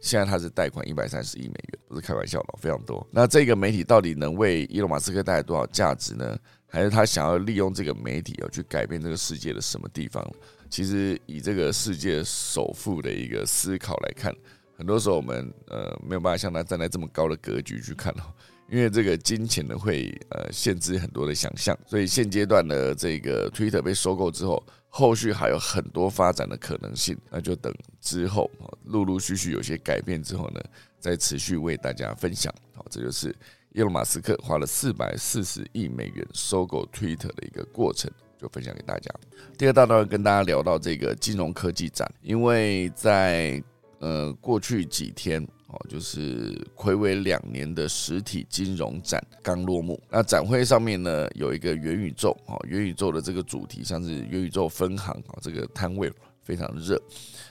[0.05, 3.05] 现在他是贷款一百三十亿美元，不是开玩笑的，非常多。
[3.11, 6.39] 那这个媒体到底能为伊隆马斯克带来多少价值呢？
[6.69, 10.23] 还是他想要利用这个媒体要去改变这个世界的什么地方？
[10.69, 14.31] 其实以这个世界首富的一个思考来看，
[14.77, 18.25] 很多时候我们呃没有办法像他站在这么高的格局去看哦，
[18.69, 21.75] 因为这个金钱呢会呃限制很多的想象。
[21.87, 24.63] 所以现阶段的这个 Twitter 被收购之后。
[24.97, 28.49] 后续还有很多发展的可能性，那就等之后
[28.85, 30.61] 陆陆续续有些改变之后呢，
[31.01, 32.55] 再持续为大家分享。
[32.77, 33.35] 好，这就是
[33.73, 38.09] 伊隆马斯克花了四百四十亿美元收购 Twitter 的一个过程，
[38.41, 39.11] 就分享给大家。
[39.59, 43.61] 第二大段跟大家聊到这个金融科技展，因为在
[43.99, 45.45] 呃过去几天。
[45.75, 50.01] 哦，就是暌违两年的实体金融展刚落幕。
[50.09, 57.01] 那展会上面呢，有一个元宇宙，哦，元宇宙的这个主题，像是元宇宙分行，啊，这个摊位非常热。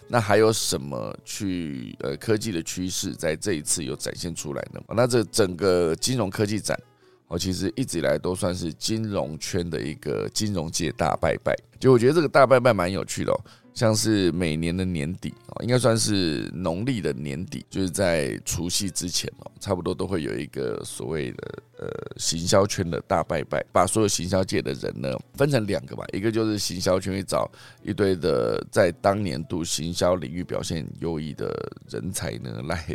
[0.08, 4.82] 那还有什么去呃科技的趋势在这一次有展现出来呢？
[4.96, 6.80] 那这整个金融科技展，
[7.28, 11.54] 哦，其实一直以来都算是金融圈的一个金融界大拜拜。
[11.80, 13.40] 就我觉得这个大拜拜蛮有趣的哦。
[13.74, 27.50] 像是每年的年底啊，应该算是农历的年底，就是在除夕之前哦，差不多都会有一个所谓的呃行销圈的大拜拜，把所有行销界的人呢分成两个吧，一个就是行销圈会找
[27.82, 31.52] 一堆的在当年度行销领域表现优异的
[31.90, 32.86] 人才呢来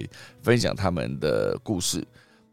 [0.42, 2.06] 分享他们的故事。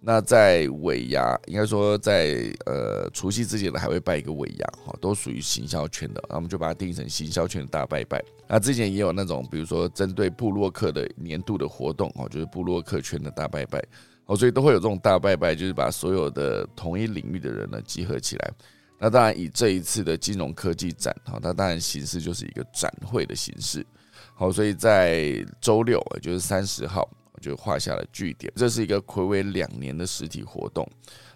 [0.07, 8.23] 那在尾牙，应该说在呃除夕之前呢，还会拜一个尾牙哈，都属于行销圈的，那我们就把它定义成行销圈的大拜拜。
[8.47, 13.83] 那之前也有那种，比如说针对布洛克的年度的活动哦，就是布洛克圈的大拜拜
[14.27, 18.51] 哦，所以都会有这种大拜拜，就是把所有的同一领域的人呢集合起来。
[18.99, 23.83] 那当然以这一次的金融科技展哈，它当然形式就是一个展会的形式。
[24.35, 27.09] 好，所以在周六，也就是三十号。
[27.45, 28.51] 就画下了句点。
[28.55, 30.87] 这是一个暌违两年的实体活动，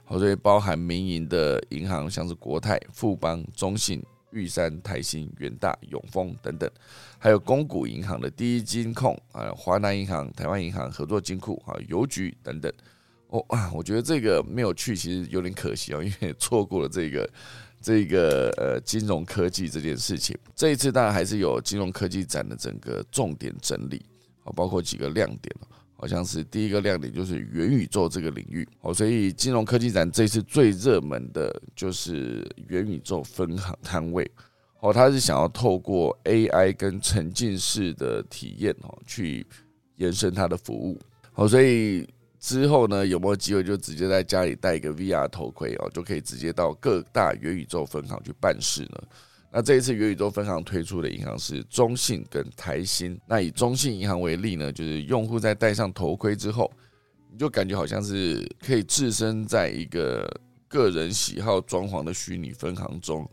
[0.03, 6.69] 好，所以包含民营的银行，像是国泰、富邦、中信、玉山、台新、远大、永丰等等，
[7.19, 12.73] 还有公股银行的第一金控啊、华南银行、台湾银行、合作金库啊、邮局等等。
[13.27, 17.29] 哦啊，我觉得这个没有去，其实有点可惜哦，因为错过了这个
[17.79, 20.35] 这个呃金融科技这件事情。
[20.55, 24.03] 这一次当然还是有金融科技展的整个重点整理，
[24.43, 25.55] 啊，包括几个亮点
[25.99, 34.31] 好像是第一个亮点就是元宇宙这个领域，哦，所以金融科技展这次最热门的就是元宇宙分行摊位，
[34.79, 39.45] 哦，他是想要透过 AI 跟沉浸式的体验哦，去
[39.97, 40.97] 延伸它的服务，
[41.35, 42.07] 哦，所以
[42.39, 49.03] 之后呢，有没有机会就直接在家里戴一个 VR 头盔哦，就可以直接到各大元宇宙分行去办事呢？
[49.51, 53.19] 那这一次元宇宙分行推出的银行是中信跟台新。
[53.25, 56.71] 那以中信银行为例呢，就是用户在戴上头盔之后，
[57.31, 60.29] 你就感觉好像是可以置身在一个
[60.67, 63.27] 个人喜好装潢的虚拟分行中。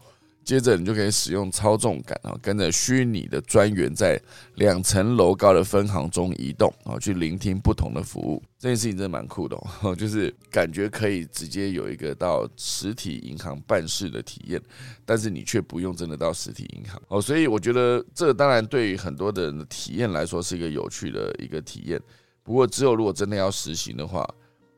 [0.47, 4.17] 接着你就可以使用操纵杆啊，跟着虚拟的专员在
[4.55, 8.41] 两层楼高的分行中移动啊，去聆听不同的服务。
[8.57, 14.63] 这件事情真的蛮酷的哦， 就是感觉可以直接有一个到实体银行办事的体验，
[15.05, 17.21] 但是你却不用真的到实体银行哦。
[17.21, 22.01] 所以我觉得这当然对于很多的人的体验来说是一个有趣的一个体验。
[22.45, 24.25] 不过之后如果真的要实行的话，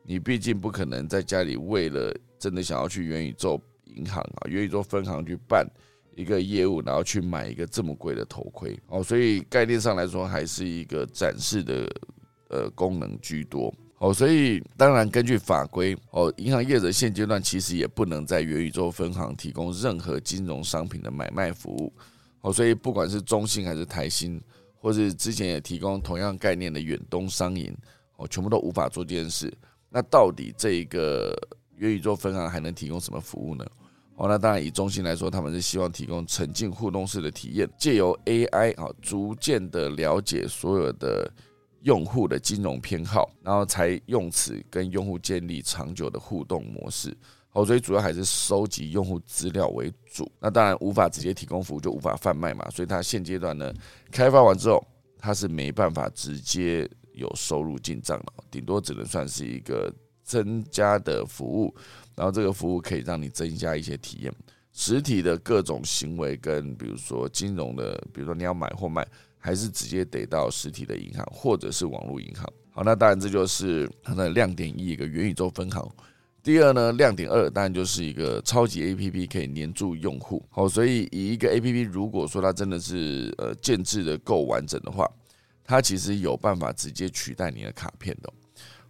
[0.02, 3.60] 你毕竟不可能在家里为了真的想要去元宇宙。
[3.98, 5.66] 银行啊，愿意做分行去办
[6.16, 11.88] 一个业务，然后去买一个这么贵的头盔哦，所以概念上来说，还是一个展示的
[12.48, 14.12] 呃功能居多哦。
[14.12, 21.92] 所以当然根据法规哦，银行业者现阶段其实也不能在元宇宙分行提供任何金融商品的买卖服务
[22.40, 22.52] 哦。
[22.52, 24.40] 所以不管是中信还是台新，
[24.80, 27.72] 或是之前也提供同样概念的远东商银
[28.16, 29.52] 哦，全部都无法做这件事。
[29.88, 31.32] 那到底这一个
[31.76, 33.64] 元宇宙分行还能提供什么服务呢？
[34.18, 41.32] 哦，那当然，以中心来说，他们是希望提供沉浸互动式的体验，借由 AI 啊，逐渐的了解所有的
[41.82, 47.16] 用户的金融偏好，然后才用此跟用户建立长久的互动模式。
[47.50, 50.28] 好，所以主要还是收集用户资料为主。
[50.40, 52.68] 那当然无法直接提供服务，就无法贩卖嘛。
[52.70, 53.72] 所以它现阶段呢，
[54.10, 54.84] 开发完之后，
[55.16, 59.94] 它是没办法直接有收入进账的，顶多只能算是一个
[60.28, 61.74] 增加的服务。
[62.14, 64.34] 然后这个服务可以让你增加一些体验，
[64.72, 69.06] 实体的各种行为跟比如说金融的，比如说你要买或卖，
[69.38, 72.44] 还是直接得到实体的银行或者是网络银行。
[72.70, 75.88] 好，那当然这就是它的亮点一，一个元宇宙分行。
[76.42, 80.44] 第二呢，亮点二当然就是一个超级 A P P 可以黏住用户。
[80.50, 85.08] 好，所以以一个 A P P 如果说它真的是呃建制的够完整的话，
[85.62, 88.32] 它其实有办法直接取代你的卡片的。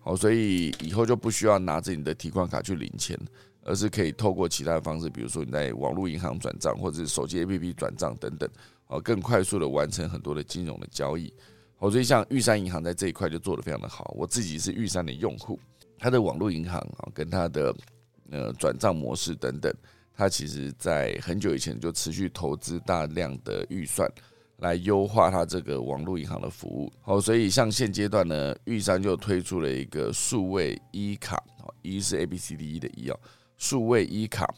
[0.09, 3.15] 哦所以以后就不需要拿着你的提款卡去领钱，
[3.63, 8.49] 而是可以透过其他的方式，比如说你在网络银行转账，或者是手机 APP 转账等等，
[8.87, 11.31] 哦，更快速的完成很多的金融的交易。
[11.79, 14.15] 哦，所以像玉山银行在这一块就做得非常的好。
[14.17, 15.61] 我自己是玉山的用户，
[15.99, 17.77] 它的网络银行啊，跟它的
[18.31, 19.71] 呃转账模式等等，
[20.17, 24.11] 它其实在很久以前就持续投资大量的预算。
[24.59, 33.19] 来优化它这个网络银行的服务，好，所以像现阶段呢，玉山就推出了一个数位一卡，哦，一是 A B C D E 的一哦，
[33.57, 34.53] 数位一卡，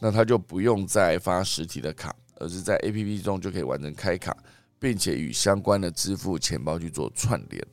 [0.00, 4.36] 那它就不用再发实体的卡，而是在 A P P 中就可以完成开卡，
[4.78, 7.66] 并且与相关的支付钱包去做串联，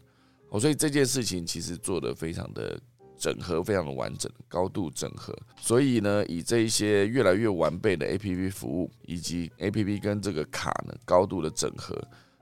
[0.49, 2.79] 哦，所以这件事情其实做得非常的。
[3.21, 11.95] 整合非常的完整，高度整合，所以呢，以这一些越来越完备的 A P P 服务，以及 A P P 跟这个卡呢高度的整合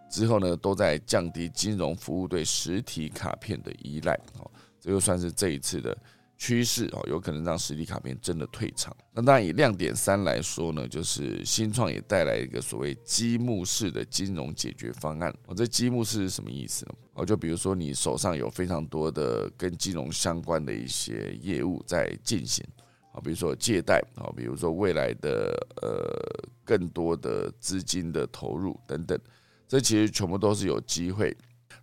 [0.10, 4.14] 之后呢，都在降低金融服务对实体卡片的依赖。
[4.38, 5.98] 哦，这就算是这一次的。
[6.42, 8.96] 趋势哦，有可能让实体卡片真的退场。
[9.14, 15.36] 那当然，以亮点三来说呢，就是新创也带来一个所谓积木式的金融解决方案。
[15.48, 16.94] 哦，这积木式是什么意思呢？
[17.16, 22.66] 哦，就比如说你手上有非常多的跟金融相关的一些业务在进行，
[23.12, 29.20] 啊，比如说借贷，啊，比如说未来的呃更多的资金的投入等等，
[29.68, 31.36] 这其实全部都是有机会。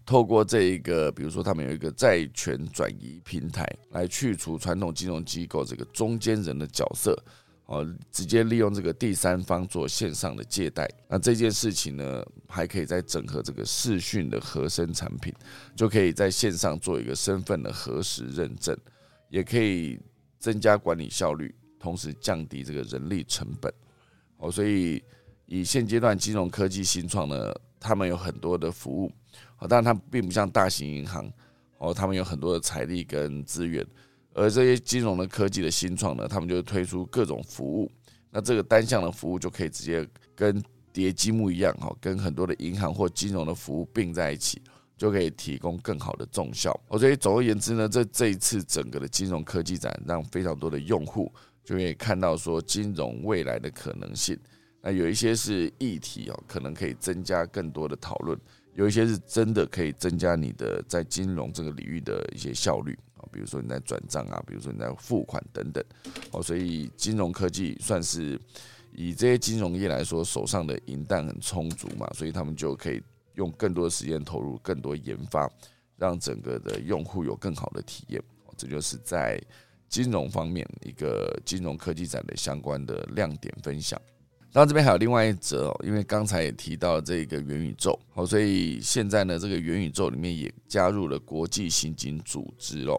[0.06, 7.20] 透过这一个，比如说他们有一个债权转移平台，来去除传统金融机构这个中间人的角色，
[7.64, 10.88] 哦，直接利用这个第三方做线上的借贷。
[11.08, 15.34] 那这件事情呢，还可以再整合这个视讯的合身产品，
[15.74, 18.78] 就可以在线上做一个身份的核实认证，
[19.28, 19.98] 也可以
[20.38, 23.72] 增加管理效率，同时降低这个人力成本。
[24.36, 25.02] 哦，所以
[25.46, 27.52] 以现阶段金融科技新创呢，
[27.86, 29.10] 他们有很多的服务。
[29.56, 31.30] 啊，当然它并不像大型银行，
[31.78, 33.86] 哦，他们有很多的财力跟资源，
[34.34, 37.90] 而这些金融的科技的新创呢，他们就推出各种服务，
[38.30, 44.60] 那这个单向的服务就可以直接跟叠积木一样，哈，跟很多的银行或金融的服务并在一起，
[44.98, 46.78] 就可以提供更好的重效。
[46.98, 51.32] 所以总而言之呢，这这一次整个的金融科技展，让非常多的用户
[51.64, 54.38] 就可以看到说金融未来的可能性。
[54.86, 58.38] 那有一些是议题哦，可能可以增加更多的讨论；
[58.74, 65.84] 有一些是真的可以增加你的在金融这个领域的一些效率啊，比如说你在转账啊，比如说你在付款等等。
[66.30, 68.40] 哦，所以金融科技算是
[68.92, 73.02] 以这些金融业来说，手上的银弹很充足嘛，所以他们就可以
[73.34, 75.50] 用更多的时间投入更多研发，
[75.96, 78.22] 让整个的用户有更好的体验。
[78.56, 79.36] 这就是在
[79.88, 84.00] 金融方面一个金融科技展的相关的亮点分享。
[84.56, 92.98] 然后这边还有另外一则哦，因为刚才也提到这个元宇宙，好，所以现在呢，这个元宇宙里面也加入了国际刑警组织喽，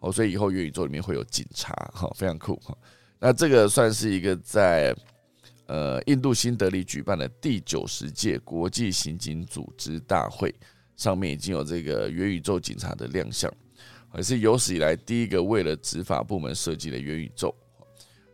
[0.00, 2.76] 哦，所以以后元宇宙里面会有警察，哈，非常酷哈。
[3.18, 4.94] 那这个算是一个在
[5.68, 10.54] 呃印度新德里举办的第九十届国际刑警组织大会
[10.96, 13.50] 上面已经有这个元宇宙警察的亮相。
[14.16, 17.54] 也是有史以来第一个为了执法部门设计的元宇宙。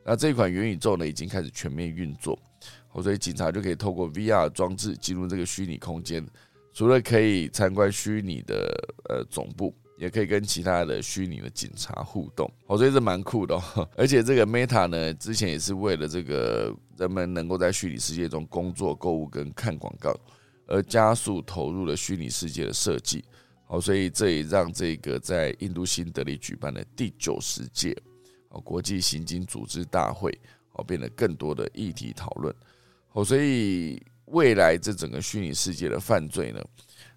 [0.05, 2.37] 那这款元宇宙呢，已经开始全面运作，
[3.03, 6.27] 所以警察就可以透过 VR 装置进入这个虚拟空间，
[6.73, 8.73] 除了可以参观虚拟的
[9.09, 12.51] 呃总部，也可以跟其他的虚拟的警察互动。
[12.67, 13.55] 我觉得这蛮酷的。
[13.55, 20.15] 哦 而且这个 Meta 呢，之前也是为了这个人们能够在虚拟世界中工作、购物跟看广告，
[20.67, 23.25] 而加速投入了虚拟世界的设计。
[23.67, 27.97] 好，所以这也让这个在印度新德里举办的第九十届
[28.51, 30.31] 哦国际刑警组织大会
[30.73, 32.55] 哦变得更多的议题讨论。
[33.17, 36.63] 哦，所以未来这整个虚拟世界的犯罪呢，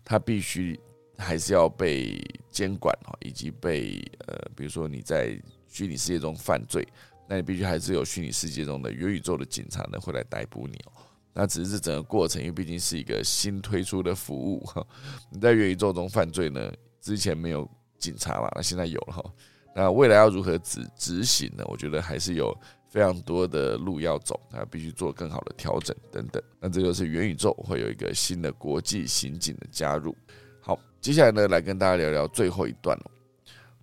[0.06, 0.80] 它必须
[1.18, 2.18] 还是要被
[2.50, 5.38] 监管哈，以及被呃，比如说你在
[5.68, 6.88] 虚拟世界中犯罪，
[7.28, 10.91] 那你必须还是有虚拟世界中的元宇宙的警察呢会来逮捕你哦。
[11.34, 14.82] 那只是这整个过程，因为毕竟是一个新推出的服务哈。
[15.30, 16.72] 你在元宇宙中犯罪呢，
[17.02, 19.34] 之前没有警察嘛，那现在有了哈。
[19.76, 21.64] 那未来要如何执执行呢？
[21.68, 22.58] 我觉得还是有
[22.90, 26.44] 非常多的路要走，啊，必须做更好的调整等等。
[26.60, 30.14] 那这就是元宇宙会有一个新的国际刑警的加入。
[30.60, 33.00] 好，接下来呢，来跟大家聊聊最后一段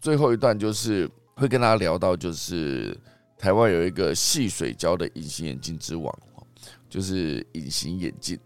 [0.01, 2.95] 最后一段就是会跟大家聊到，就是
[3.39, 6.13] 台湾有一个细水胶的隐形眼镜之王。
[6.89, 8.39] 就是隐形眼镜，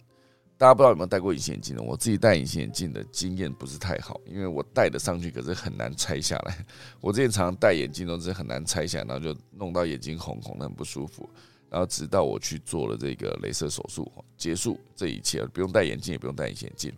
[0.60, 1.80] 大家不知道有没有戴过隐形眼镜呢？
[1.82, 6.66] 我自己戴隐形眼镜的经验不是太好，因为我戴的上去，可是很难拆下来。
[7.00, 11.26] 我之前常常戴眼镜都是很难拆下来，然后就弄到眼睛红红的，很不舒服。
[11.70, 16.92] 然后直到我去做了这个镭射手术，结束这一切，不用戴眼镜，也不用戴隐形眼镜。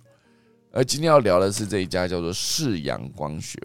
[0.72, 3.56] 而今天要聊的是这一家叫做视阳光学，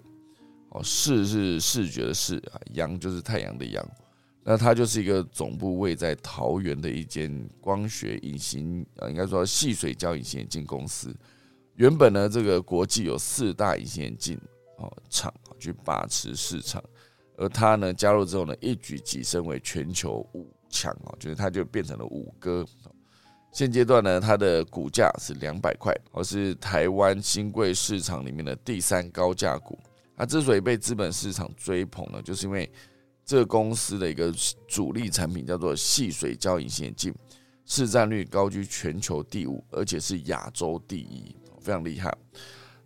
[0.68, 3.84] 哦，视是视觉的视啊，阳就是太阳的阳。
[4.50, 7.30] 那它就是一个总部位在桃园的一间
[7.60, 11.14] 光学隐形，呃，应该说细水胶隐形眼镜公司。
[11.74, 14.40] 原本呢，这个国际有四大隐形眼镜
[14.78, 16.82] 哦厂去把持市场，
[17.36, 22.64] 而它呢加入之后呢，一举跻身为全球五强哦，就是它就变成了五哥。
[23.52, 29.78] 现阶段呢，它的股价是两百块，而是台湾新贵市场里面的第三高价股。
[30.16, 32.72] 它之所以被资本市场追捧呢，就是因为。
[33.28, 34.32] 这个公司的一个
[34.66, 37.14] 主力产品叫做细水胶隐形眼镜，
[37.66, 42.10] 市占率高居全球第五，而且是亚洲第一，非常厉害。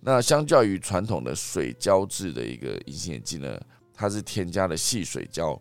[0.00, 3.56] 那相较于传统的水胶质的一个隐形眼镜呢，
[3.94, 5.56] 它是添加了细水胶，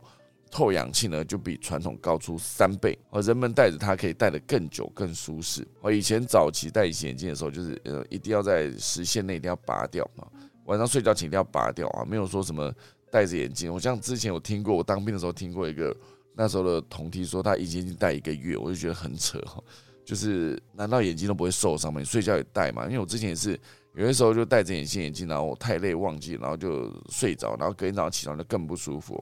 [0.50, 5.64] 透氧性呢就比传统高出三倍，而人们戴着它可以戴得更久、更舒适。
[5.84, 10.26] 而以前早期戴隐形眼镜的时候，就是呃一定要在时限内一定要拔掉啊，
[10.66, 12.74] 晚上睡觉前一定要拔掉啊，没有说什么。
[13.12, 15.96] 戴着眼镜，我像之前有听过，我当兵的时候听过一个
[16.34, 19.62] 那时候的同梯说他隐形眼镜戴一个月，我就觉得很扯哈，
[20.06, 22.00] 就是难道眼睛都不会受伤吗？
[22.00, 22.86] 你睡觉也戴嘛？
[22.86, 23.60] 因为我之前也是
[23.94, 29.22] 有些时候就戴着隐形眼镜，然后我太累忘记，然后就睡着，然后隔天早上起床就更不舒服。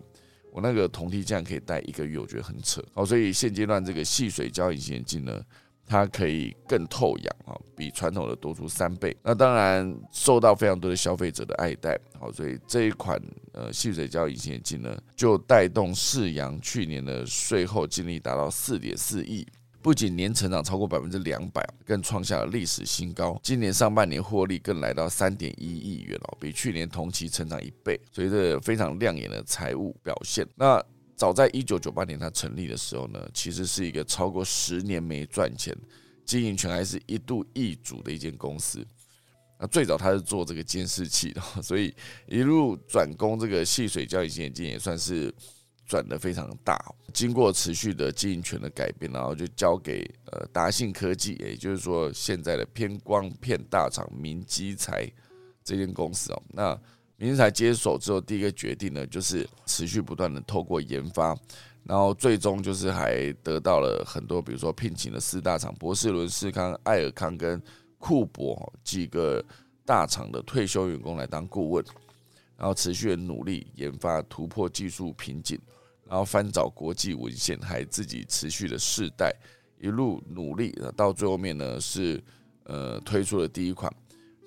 [0.51, 2.83] 我那个同梯竟然可以戴一个月，我觉得很扯。
[2.93, 5.41] 好，所以现阶段这个细水胶隐形眼镜呢。
[5.89, 9.17] 它可以更透氧啊，比传统的多出三倍。
[9.23, 13.19] 那当然受到非常多的消费者的爱戴，好，所以这一款
[13.53, 19.43] 呃细水胶隐形眼镜呢，就带动世阳去年的税后净利达到四点四亿，
[19.81, 23.39] 不仅年成长超过百分之两百，更创下了历史新高。
[23.41, 30.47] 今年上半年获利更来到三点一亿元哦，比去年同期成长一倍，所以这非常亮眼的财务表现。
[30.55, 30.79] 那
[31.19, 35.75] 早在一九九八年它成立的时候呢，其实是一个超过十年没赚钱、
[36.25, 38.87] 经营权还是一度易主的一间公司。
[39.59, 41.93] 那最早它是做这个监视器的，所以
[42.25, 45.29] 一路转攻这个细水胶隐形眼镜也算是
[45.85, 46.79] 转的非常大。
[47.13, 55.05] 经过持续的经营权的改变，然后就交给呃达信科技，也就是说现在的偏光片大厂明基材
[55.65, 56.81] 这间公司哦，那。
[57.21, 61.37] 明才接手之后，第一个决定呢，就是持续不断的透过研发，
[61.83, 67.61] 然后最终就是还得到了很多，比如说聘请了四大厂博士伦、士康、艾尔康跟
[67.97, 69.43] 库珀几个
[69.85, 71.83] 大厂的退休员工来当顾问，
[72.55, 75.59] 然后持续的努力研发突破技术瓶颈，
[76.07, 79.35] 然后翻找国际文献，还自己持续的试代，
[79.77, 82.23] 一路努力，到最后面呢是
[82.63, 83.93] 呃推出了第一款。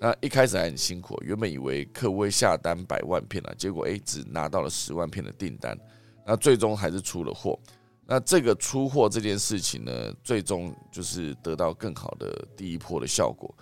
[0.05, 5.79] 那一开始还很辛苦，原本以为客户会下单百万片啊，结果诶只拿到了十万片的订单，
[6.27, 7.57] 那最终还是出了货。
[8.05, 13.55] 那这个出货这件事情呢，最终就是得到更好的第一波的效果，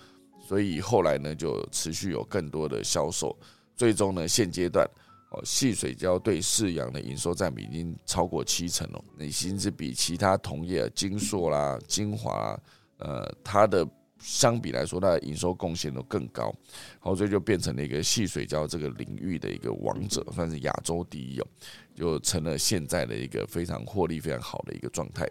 [0.49, 3.36] 所以后来呢就持续有更多的销售，
[3.76, 4.88] 最终呢现阶段
[5.32, 12.59] 哦，细水胶对四阳的营收占比已经超过七成了，那已经是比其他同业金硕啦、精华，
[12.97, 13.86] 呃，它的。
[14.21, 16.55] 相比来说，它的营收贡献都更高，
[16.99, 21.47] 好，所以就变成了一个细水胶这个领域的一个王者，算是亚洲第一哦，
[21.95, 25.27] 就成了现在的一个非常获利非常好的一个状态，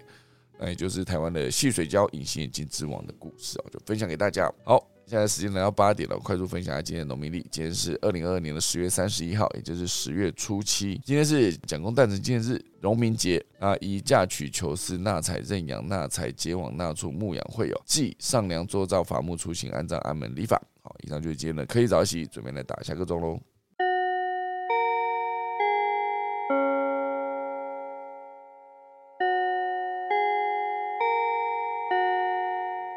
[0.58, 4.52] 那也就是台湾的细水胶隐形眼镜之王的故事啊，就分享给大家。
[4.64, 4.89] 好。
[5.10, 7.40] 现在时间来到八点了，快速分享一下今天的农民历。
[7.50, 11.02] 今天是二零二二年的十月三十一号，也就是十月初七。
[11.04, 13.76] 今天是蒋公诞辰，纪念日农民节啊！
[13.82, 20.62] 以嫁娶求嗣、纳采认养、纳财结网、纳畜牧养会有，祭上梁做灶、伐木出行、安葬安门礼法。
[20.84, 23.40] 好，以上就是今天的可以早起，准备来打下个钟喽。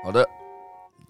[0.04, 0.41] 好的。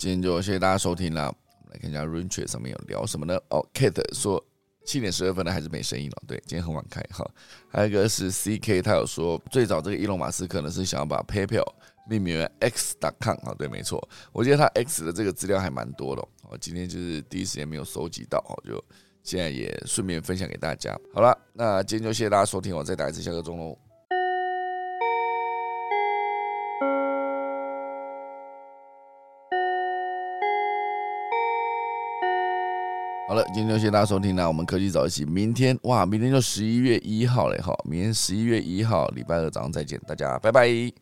[0.03, 1.33] 今天就谢谢大家收听啦。
[1.61, 3.39] 我们来看一下 r a i n c h 上面有聊什么呢？
[3.51, 4.45] 哦，Kate 说
[4.85, 6.23] 七点十二分了还是没声音了。
[6.27, 7.25] 对，今天很晚开哈。
[7.69, 11.73] 还有一个是 CK，他有说最早这个伊隆马斯克呢是想要把 PayPal
[12.09, 13.55] 命名为 X.com 啊。
[13.57, 16.23] 对，没错，我觉得他 X 的这个资料还蛮多的。
[16.51, 18.85] 哦，今天就是第一时间没有收集到，哦，就
[19.23, 20.99] 现在也顺便分享给大家。
[21.15, 23.79] 好了，那今天就谢谢大家收听，我再打一次下个钟喽。
[33.33, 34.47] 好了，今天就谢谢大家收听啦。
[34.47, 41.02] 我们科技早一起，明天哇，明天就十一月一号了哈，明天十一月一号礼拜二早上再见，大家拜拜。